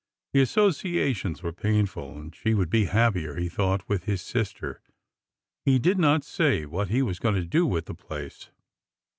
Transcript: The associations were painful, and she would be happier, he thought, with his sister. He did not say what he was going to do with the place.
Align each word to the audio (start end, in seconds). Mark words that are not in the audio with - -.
The 0.33 0.41
associations 0.41 1.43
were 1.43 1.53
painful, 1.53 2.17
and 2.17 2.35
she 2.35 2.55
would 2.55 2.71
be 2.71 2.85
happier, 2.85 3.35
he 3.35 3.47
thought, 3.47 3.87
with 3.87 4.05
his 4.05 4.23
sister. 4.23 4.81
He 5.63 5.77
did 5.77 5.99
not 5.99 6.23
say 6.23 6.65
what 6.65 6.89
he 6.89 7.03
was 7.03 7.19
going 7.19 7.35
to 7.35 7.45
do 7.45 7.67
with 7.67 7.85
the 7.85 7.93
place. 7.93 8.49